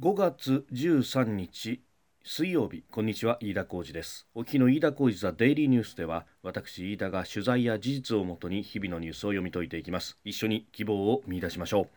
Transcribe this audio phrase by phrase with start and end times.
[0.00, 1.82] 5月13日
[2.22, 2.84] 水曜日。
[2.88, 4.28] こんにちは飯田浩二です。
[4.32, 10.16] お日の飯田浩二ザデイリーニュースでは私飯田が取材や事実をもとに日々のニュースを読み解いていきます。
[10.22, 11.88] 一緒に希望を見出しましょ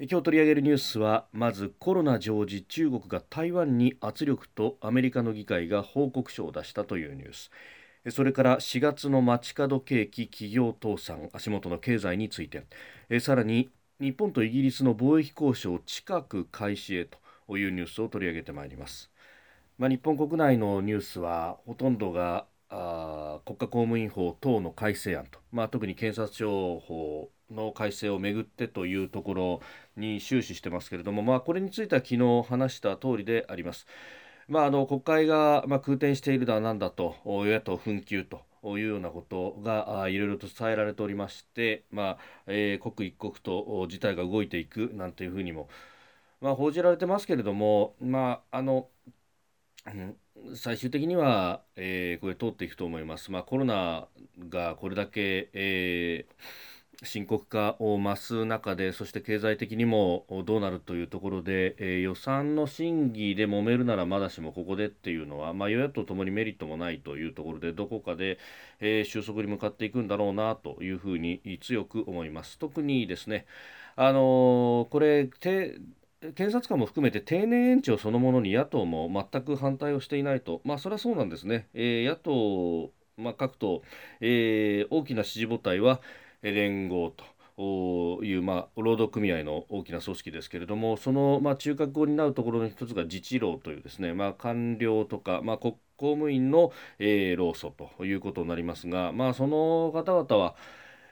[0.00, 0.04] う。
[0.04, 7.52] 今日取り上げるニュースはまずコロナ常時中国が台湾に圧力とアメリカの議会が報告書を出したというニュース。
[8.10, 12.66] それから4月の街角景気企業倒産足元の経済について。
[13.20, 13.70] さらに
[14.02, 19.12] 日本とイギリスの貿易交渉近く開始へというニュースを取り上げてまいります。
[19.78, 29.60] まあ、日本国内のニュースはほとんどがあ国家公務員法等の改正案と、まあ、特に検察庁法の改正をめぐってというところ
[29.96, 33.86] に終始してますけれども、まあ、これについては昨日話した通りであります。
[34.48, 45.68] まあ、あの国会が、まあ、空転しているだなんだと与野党紛糾というようなことがいろいろと伝えられておりまして、まあえー、刻一刻と事態が動いていくなんていうふうにも、
[46.40, 48.88] まあ、報じられてますけれども、まああの
[50.54, 53.30] 最終的には、えー、これ通っていくと思います。
[53.30, 54.08] まあ、コロナ
[54.48, 56.71] がこれだけ、えー
[57.04, 68.38] 深刻化を増す中でそして経済的にもどうなるというところで、えー、予算の審議で揉めるならまだしもここでっていうのは、まあ、与野党ともにメリットもないというところでどこかで、
[68.80, 72.58] えー、収束に向かっていくんだろうなというふうに強く思います。
[72.58, 73.46] 特にですね
[73.96, 75.28] あのー、これ
[76.30, 83.82] 検察官も含めて定年延長そのものに野党も全く反対をしていないと、まあ、それはそうなんですね、えー、野党、まあ、各党、
[84.20, 86.00] えー、大きな支持母体は、
[86.42, 100.56] 連合という、まあ、労働組合の大きな組織ですけれどもその、まあ、中核を担うところの一つが自治労というですね、まあ、官僚とか、まあ、国公務員の、えー、労組ということになりますが、まあ、その方々は、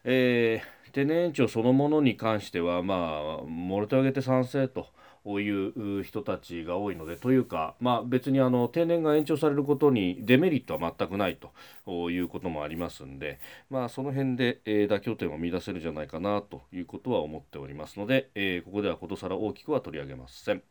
[0.04, 4.88] えー、定年延長そのものに関しては、まあ、もろ手を挙げて賛成と。
[5.26, 11.38] いう人たちが多いのでというか、まあ、別にあの定年が延長されることにデメリットは全くない
[11.86, 13.38] ということもありますんで、
[13.68, 20.62] まあ、その辺で、えー、妥協点を見出せるんじゃないかなということは思っておりますので、えー、ここではことさら大きくは取り上げません。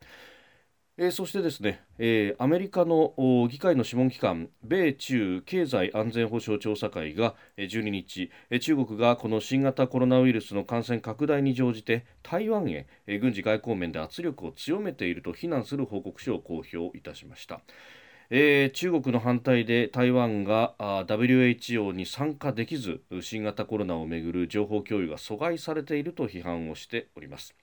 [1.02, 3.14] え、そしてですね、え、アメリカの
[3.50, 17.62] 議会の諮問機関米中経済安全保障調査会が12日え中国がこの新型コロナウイルスの感染拡大に乗じて台湾へえ軍事外交面で圧力を強めていると非難する報告書を公表いたしました。
[18.28, 27.54] えー、中国の反対で台湾が WHO に参加できず新型コロナをめぐる情報共有が阻害されていると批判をしております。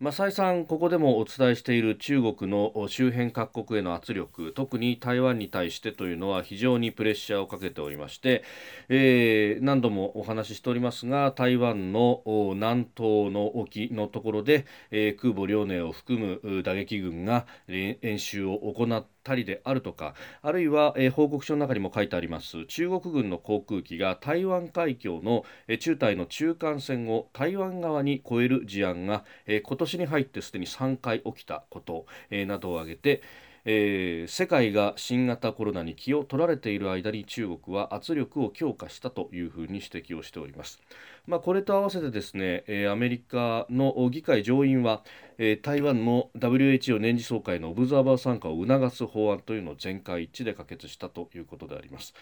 [0.00, 8.42] まあ、再三ここでもお伝えしている中国の周辺各国への圧力特に台湾に対してというのは非常にプレッシャーをかけておりまして、
[8.88, 12.22] えー、何度もお話ししておりますが台湾の
[12.54, 33.22] 南東の沖のところで、えー、空母遼寧を含む打撃軍が演習を行ってたりであるとかあるいは、えー、報告書の中にも書いてあります中国軍の航空機が台湾海峡の、えー、中台の中間線を台湾側に越える事案が、えー、今年に入ってすでに3回起きたこと、えー、などを挙げて
[33.64, 40.80] えー、世界が新型コロナに気を取られている間に中国は圧力を強化したというふうに指摘をしております。
[41.26, 45.02] まあ、これと合わせてですね、えー、アメリカの議会上院は、
[45.38, 52.14] えー、台湾の WHO 年次総会のオブザーバー参加を促す法案というのを全会一致で可決したということであります。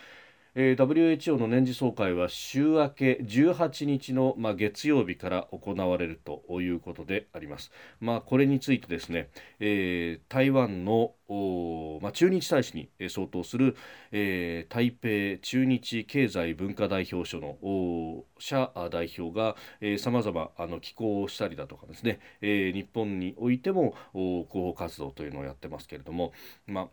[0.60, 7.70] えー、WHO の年次総会は週明け18日の、まあ、月曜日から行われるということであります。
[8.00, 9.30] まあ、これについてですね、
[9.60, 11.12] えー、台湾の
[12.00, 13.76] まあ、駐日大使に相当する、
[14.12, 14.92] えー、台
[15.38, 19.54] 北駐日経済文化代表所の社代表が
[19.98, 26.32] さまざま寄稿をしたりだとかですね、えー、日本においても広報活動というのをやってますけれども、
[26.66, 26.88] まあ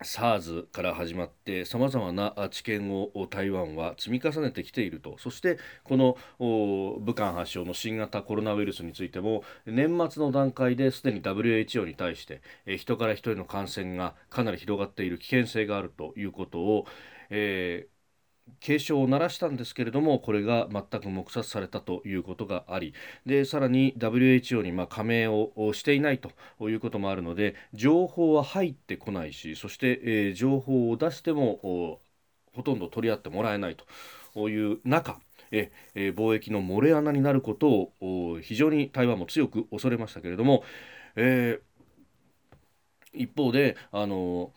[0.00, 5.16] SARS から始まってさまざまな知見を台湾は積み重ねてきていると。
[5.18, 12.42] そしてこの武漢発症の新型コロナウイルスについても年末の段階ですでに WHO に対して
[12.78, 16.86] 人から人への感染がかなり広がっている危険性があるということを、
[17.30, 17.91] えー
[18.60, 22.94] 警鐘を鳴らしたんですけれどもこれが全く黙殺されたということがあり
[23.26, 26.30] でさらに WHO にま加盟をしていないと
[26.68, 32.00] いうこともあるので情報は入ってこないしそして、え、情報を出しても
[32.54, 33.76] ほとんど取り合ってもらえない
[34.34, 35.18] という中
[35.50, 40.64] ええ貿易の漏れ穴になることを非常に台湾も強く恐れましたけれども、
[41.16, 44.52] えー、一方であの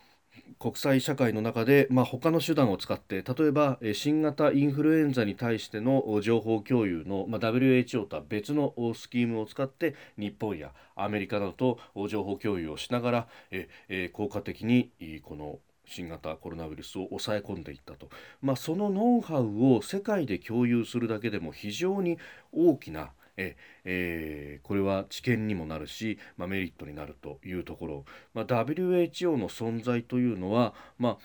[0.59, 14.91] 国際社会の中で、まあ、他の手段を使って例えば新型インフルエンザに対しての情報共有の、まあ、WHO とは別のスキームを使って日本やアメリカなどと情報共有をしながらええ効果的に
[15.23, 18.09] この新型コロナウイルスを抑え込んでいったと、
[18.41, 22.17] まあ、そのノウハウを世界で共有するだけでも非常に
[22.51, 31.17] 大きなええー、これは知見にもなるし、まあ、メリットになるというところ、まあ、WHO の存在というのは、まあ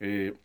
[0.00, 0.44] えー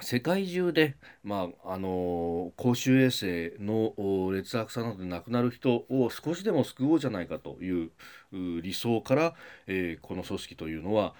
[0.00, 3.94] 世界中で、まああの公衆衛生の
[4.30, 7.90] 劣悪さなどで亡くなる人を少しでも救おうじゃないかという
[8.62, 9.34] 理想から、
[9.66, 11.14] えー、この組織というのは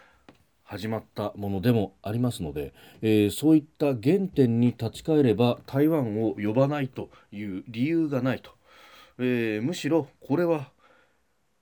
[0.69, 8.51] 始まったものでもありますので、えー、そういった原点に立ち返れば台湾を呼ばないという理由がないと、
[9.19, 10.71] えー、むしろこれは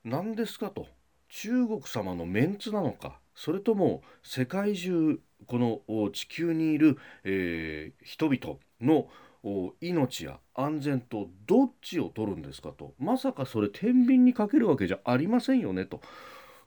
[0.05, 0.89] 何ですかと。
[1.29, 3.21] 中国様のメンツなのか。
[3.37, 9.09] それとも世界中この地球にいる、えー、人々の
[9.81, 12.95] 命や安全とどっちを取るんですかと。
[12.99, 16.01] まさかそれ天秤にかけるわけじゃありませんよねと。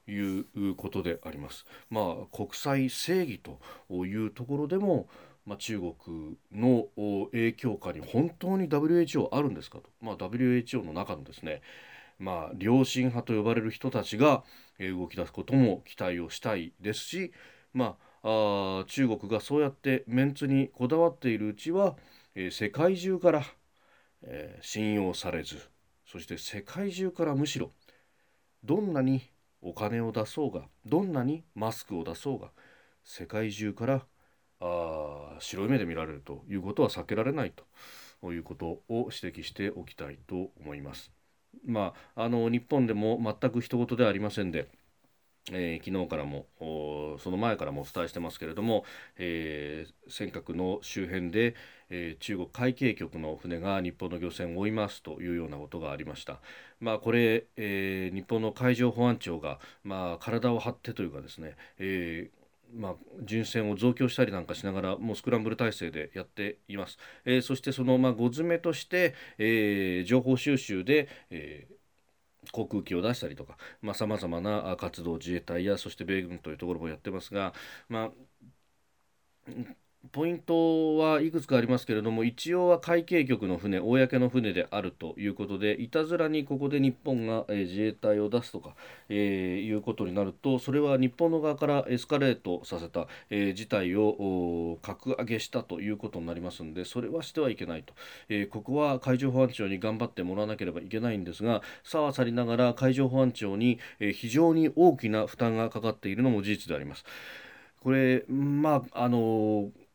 [0.10, 1.66] いうことであります。
[1.90, 5.08] まあ、国際正義というところでも、
[5.46, 6.88] まあ、中国の
[7.32, 11.62] 影響下に本当に WHO あるんですかと、まあ、WHO の中のですね、
[12.20, 14.44] まあ、良心派と呼ばれる人たちが
[14.80, 17.32] 動き出すことも期待をしたいですし、
[17.74, 21.96] まあ、あ中国がそうやってメンツにこだわっているうちは、
[22.36, 23.44] えー、世界中から、
[24.24, 25.58] えー、信用されず
[26.06, 27.72] そして世界中からむしろ
[28.64, 29.22] どんなに
[29.62, 32.52] お金を出そうがどんなにマスクを出そうが
[33.04, 34.06] 世界中から
[34.62, 37.54] あ白い目で見られるということは避けられない
[38.22, 41.12] ということを指摘しておきたいと思います。
[41.66, 44.70] まあ、あの日本でも全く一言ではありませんで
[45.52, 48.86] えー、昨日からもその前からもお伝えしてますけれども、
[49.18, 51.56] えー、尖閣の周辺で、
[51.90, 56.40] えー、中国海警局の船が日本の漁船を追いますというようなことがありました。
[56.80, 62.30] まあ、これ、え、日本の海上保安庁が、まあ、体を張ってというかですね、え
[62.74, 71.79] まあ、巡視船を増強したりなんかしながらもうスクランブル体制でやっています、え、そしてその、まあ、ご詰めとして、え、情報収集で、えー
[72.52, 73.58] 航空機を出したりとか
[73.94, 77.54] さまざ、まな活動自衛隊やそして米軍というところもやってますが、
[77.88, 78.12] まあ、
[80.12, 88.76] ポイントはいくつかありますけれども一応は海警局の船公の船であるということでいたずらにここで日本が、え、自衛隊を出すとか、
[89.10, 97.94] えー、いうことになるとそれは日本の側からエスカレートさせた、えー、事態を格上げしたということになりますのでそれはしてはいけないと、
[98.30, 107.04] えー、ここは海上保安庁に頑張ってもらわなければいけないんですがさはさりながら海上保安庁に、え、非常に大きな負担がかかっているのも事実であります。
[107.82, 109.89] これまああのー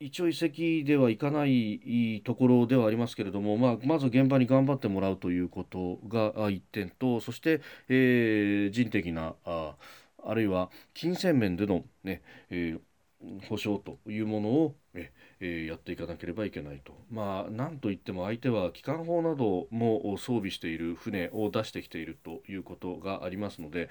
[0.00, 9.76] 一応遺跡ではいかないところではありますけれども、まあ、まず現場に頑張ってもらうということが一点とそして、えー、人的なあ
[10.26, 14.74] あるいは金銭面でのね、えー、保証というものを
[15.40, 16.94] えー、やっていかなければいけないと。
[17.10, 23.90] まあ、なんといっても相手は機関砲なども装備している船を出してきているということがありますので、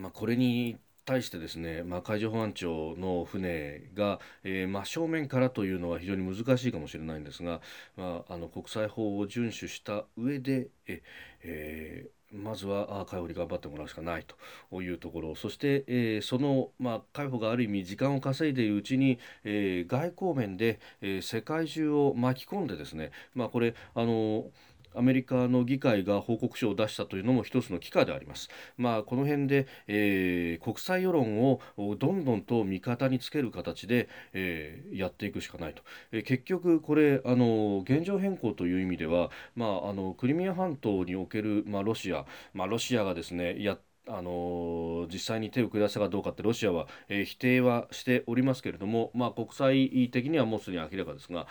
[0.00, 7.60] まあ、これに対してですね、まあ、海上保安庁の船が、えー、真正面からというのは非常に難しいかもしれないんですが、
[7.96, 11.02] まあ、あの国際法を遵守した上でえ、
[11.42, 14.24] えー、まずは海保に頑張ってもらうしかない
[14.70, 15.34] というところ。
[15.36, 24.50] そして、えー、その、まあ、海保がある意味時間を稼いでいるうちに、え、外交面で、え、世界中を巻き込んでですね、まあ、これあの
[24.96, 28.48] アメリカの議会が報告書を出したというのも一つの機会であります。
[28.76, 31.60] まあ、この辺で、えー、国際世論を
[31.98, 35.82] どんどんと味方につける形で、えー、やっていくしかないと。
[36.12, 51.46] えー、結局これあの現状変更という意味では、まあ、あのクリミア半島における、まあ、ロシア、まあ、ロシアがですねやあの実際に手を下したかどうかってロシアは、え、否定はしておりますけれども、まあ、国際的にはもうすでに明らかですが、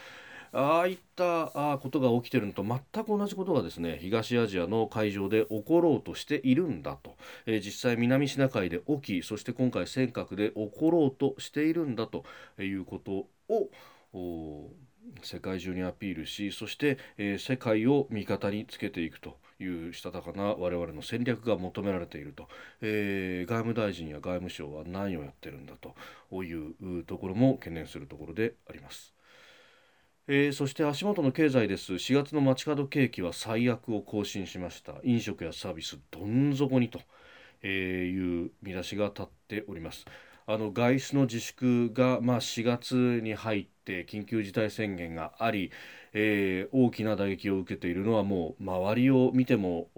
[0.57, 12.23] ああいったことが起きてるのと全く同じことがですね東アジアの海上で起ころうとしているんだと、えー、実際南シナ海で起きそして今回尖閣で起ころうとしているんだと
[12.57, 13.69] いうことを
[15.23, 22.47] 世界中にアピールしそして、えー、世界を味方につけていくというしたたかな我々の戦略が求められていると、
[22.79, 25.95] えー、外務大臣や外務省は何をやってるんだと
[26.43, 29.14] いうところも懸念するところであります。
[30.27, 36.99] えー、そして足元の経済です4月の街角景気は最悪を更新しました飲食やサービスどん底にと
[37.67, 40.05] いう見出しが立っております。
[40.47, 45.71] あの外出の自粛が、まあ、4月に入って緊急事態宣言があり、
[46.13, 49.89] えー、大きな打撃を受けているのはもう周りを見ても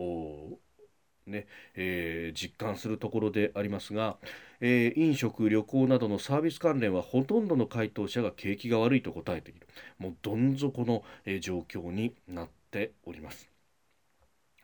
[1.27, 4.17] ねえー、実感するところでありますが、
[4.59, 9.67] えー、飲食、旅行などのサービス関連はほとんどの回答者が景気が悪いと答えている
[9.99, 13.49] もうどん底の、えー、状況になっております。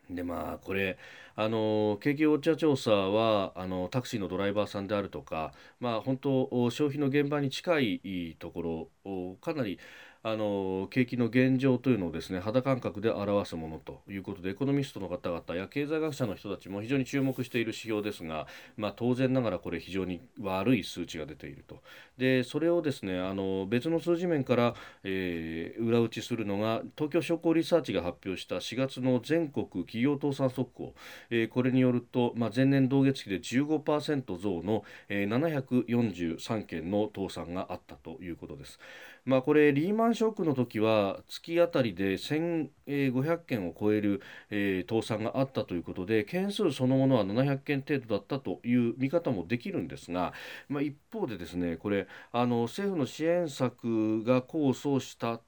[0.09, 0.97] でまあこれ
[1.35, 9.79] あの景気ウォッチャー調査はあのタクシーのドライバーさんであるとかまあ本当消費の現場に近いところかなり
[10.25, 21.81] あの景気の現状というのをですね肌感覚で表すものということでエコノミストの方々や経済学者の人たちも非常に注目している指標ですが、まあ、当然ながらこれ非常に悪い数値が出ていると
[22.17, 30.93] でそれをですねあの別の数字面から、えー、裏打ちするのが東京商工リサーチが発表した4月の全国企業倒産速報、
[31.31, 38.79] えー、これによると、まあ、前年同月比で15%増の、えー、743件の倒産があったということです。
[39.25, 50.33] まあ、これリーマンショックの時は月あたりで1500件を超える、えー、倒産があったということで件数そのものは700件程度だったという見方もできるんですが、
[50.67, 55.39] まあ、一方でですねこれあの政府の支援策が功を奏した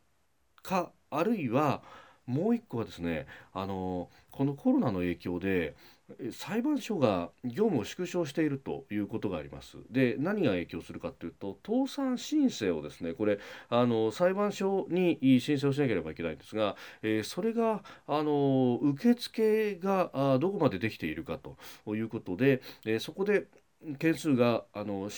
[0.64, 1.84] かあるいは
[2.26, 5.76] もう一個はですねあのこのコロナの影響で
[6.32, 9.78] 裁判所が業務を縮小しているということがあります。
[9.90, 23.48] で何が影響するかというと倒産申請をですねこれあの裁判所に申請をしなければいけないんですが、えー、それがあの受付があどこまでできているかということで、えー、そこで
[23.98, 25.10] 件数があの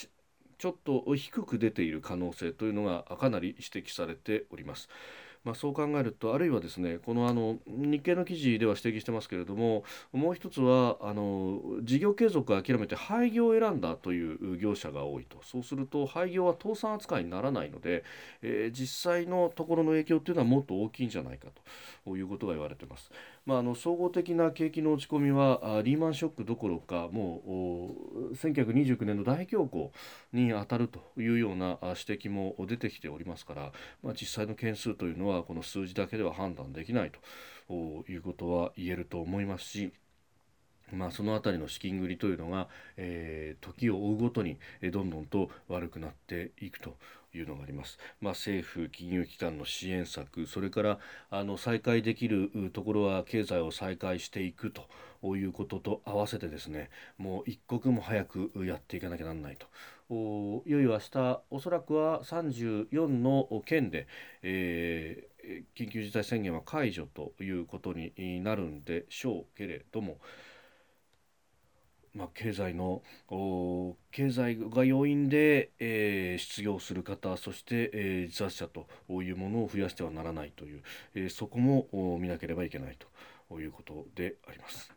[0.57, 4.89] ちょっと低く出ている可能性というのがかなり指摘されております。
[5.47, 18.03] まあ、そう考えるとあるいはですねこのあの日経の記事では指摘してますけれどももう一つはあの事業継続を諦めて廃業を選んだという業者が多いとそうすると廃業は倒産扱いにならないので、
[18.41, 21.47] えー、実際のところの影響というのはもっと大きいんじゃないか
[22.03, 23.09] ということが言われています。
[23.45, 27.41] まあ、あの総合的な景気の落ち込みはリーマンショックどころかも
[28.31, 29.91] う1929年の大恐慌
[30.37, 33.71] に当たるというような指摘も出てきておりますから、
[34.03, 39.93] まあ、実際の件数というのはこの数字だけでは判断できないということは言えると思いますし。
[40.93, 46.95] まあ、その辺りの資金繰りというのが、えー、時を追うごとに、えどんどんと悪くなっていくと
[47.33, 47.97] いうのがあります。
[48.21, 59.57] まあ、政府金融機関の支援策それからあの再開できるところは経済を再開していくということと合わせてですねもう一刻も早くやっていかなきゃなんない
[60.09, 60.63] と。
[60.65, 64.07] いよいよ明日おそらくは34の県で、
[64.41, 70.19] えー、緊急事態宣言は解除ということになるんでしょうけれども。
[72.13, 73.03] まあ、経済の
[74.11, 78.87] 経済が要因で、えー、失業する方そして、えー、自殺者と
[79.21, 80.81] いうものを増やしてはならないという、
[81.13, 81.87] えー、そこも
[82.19, 82.97] 見なければいけない
[83.49, 84.91] ということであります。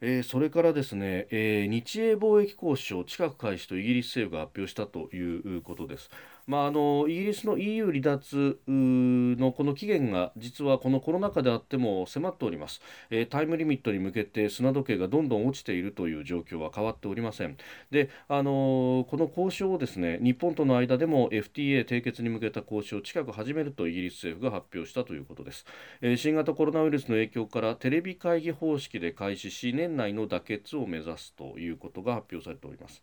[0.00, 6.08] えー、それからですね、えー、日英貿易交渉近く開始とイギリス政府が発表したということです。
[6.48, 17.58] まあ、あのイギリスの EU 離脱のこの期限が実はこのコロナ禍であっても迫っております、えー、タイムリミットに向けて砂時計がどんどん落ちているという状況は変わっておりません。
[17.90, 25.66] で、あのこの交渉をですね日本との間でも FTA 締結に向けた交渉を近く始めるとイギリス政府が発表したということです、
[26.00, 33.02] えー、新型コロナウイルスの影響からテレビ会議方式で開始し年内の妥結を目指すということが発表されております。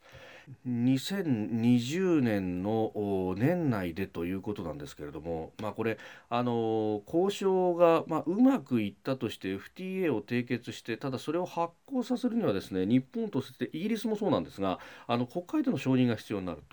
[0.65, 5.97] 2020年の年内でということなんですけれども、まあ、これ
[6.29, 16.63] あの交渉が、まあ、うまくいったとして FTA を締結してただそれを発行させるにはですね日本としてイギリスもそうなんですがあの国会での承認が必要になる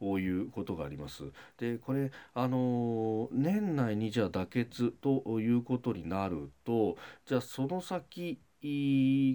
[0.00, 1.24] ということがあります。
[1.58, 6.96] でこれあの年内にじゃあ妥結ということになると
[7.26, 8.38] じゃあその先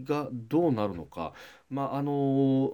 [0.05, 1.33] がどうなるのか、
[1.69, 2.71] まああの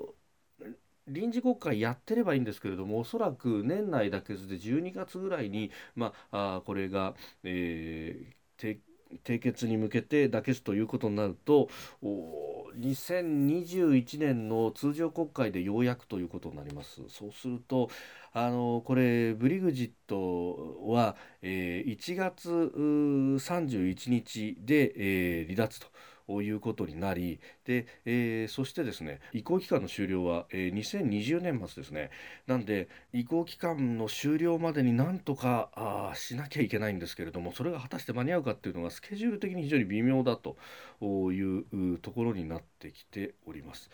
[1.07, 8.77] 臨時国会やってればいいんですけれどもおそらく年内だけで12月ぐらいに、まあ、あこれが、えー、
[9.23, 17.01] 締結に向けて妥結ということになると2021年の通常国会でようやくということになります。
[17.09, 17.89] そうすると
[18.31, 25.87] あのこれブリグジットは、えー、1月31日で、えー、離脱と。
[26.29, 32.11] いうことになりで、えー、そしてですね移行期間の終了は、えー、2020年末ですね
[32.47, 40.57] なんで移行期間の終了までになんとかあしなきゃいけないんですけれどもそれが果たして間に合うかっていうのがスケジュール的に非常に微妙だと
[41.01, 43.89] いうところになってきております。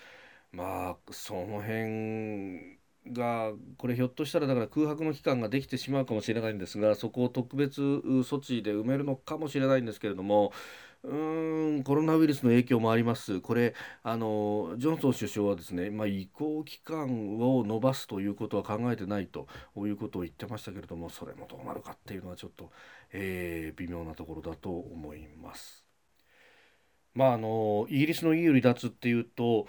[0.52, 10.52] まあその辺がこれひょっとしたらだから空白の期間ができてしまうかもしれないんですがそこを特別措置で埋めるのかもしれないんですけれども
[11.04, 11.16] う
[11.80, 13.40] んコロナウイルスの影響もあります。
[13.40, 22.72] これあのジョンソン首相はですね、まあ、移行期間を延ばすということは考えてないということを言ってましたけれどもそれもどうなるかっていうのはちょっと、
[23.14, 25.79] えー、微妙なところだと思います。
[27.20, 29.68] まあ、あのイギリスの EU 離脱っていうと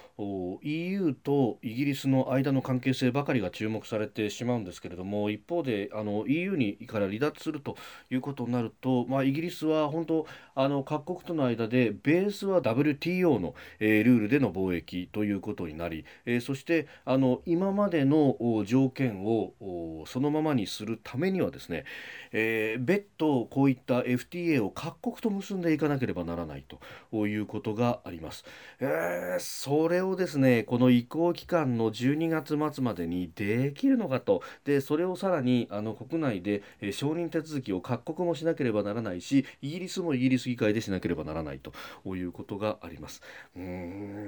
[0.62, 7.76] EU とイギリスの間の関係性ばかりが注目されてしまうんですけれども一方であの EU にから離脱すると
[8.08, 21.84] いうことになると、まあ、イギリスは本当あの各国との間でベースは WTO の、えー、ルールでの貿易ということになり、えー、そしてあの今までの条件をそのままにするためにはですね、
[22.30, 26.64] えー、別途こういった FTA を各国と結んでいかなければならない
[27.10, 28.44] といういうことがあります。
[28.78, 41.72] えー、それをですねこの移行期間の12月末までにできるのかとでそれをさらにあの国内で、えー、承認手続きを各国もしなければならないしイギリスもイギリス議会でしなければならないと
[42.14, 43.22] いうことがあります。
[43.56, 43.62] うー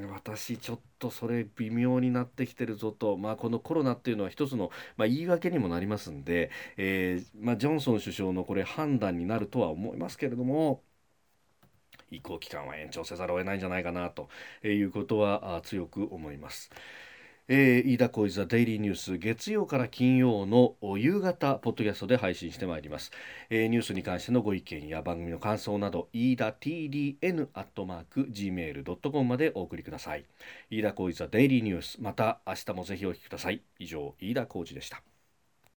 [0.07, 10.83] ん私ちょっとそれ微妙になってきてるぞと、まあ、このコロナっていうのは一つの、まあ、言い訳にもなりますんで、えー、まあ、ジョンソン首相のこれ判断になるとは思いますけれども
[12.13, 14.29] 移行期間は延長せざるを得ないんじゃないかなと
[14.63, 16.71] いうことは強く思います。
[17.49, 23.11] えー、飯田浩司ザデイリーニュース月曜から金曜の夕方ポッドキャストで配信してまいります、
[23.51, 30.25] えー、ニュースに関してのご意見や番組の感想など飯田 TDN アットマーク Gmail.com までお送りください。
[30.71, 33.61] 飯田浩司ザデイリーニュースまた明日もぜひお聞きください。
[33.79, 35.03] 以上飯田浩司でした。